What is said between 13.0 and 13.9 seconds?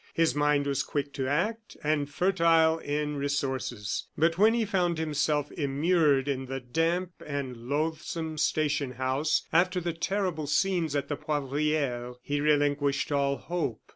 all hope.